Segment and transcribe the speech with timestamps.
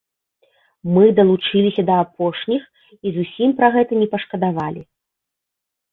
[0.93, 2.61] Мы далучыліся да апошніх
[3.09, 4.81] і зусім пра гэта не пашкадавалі.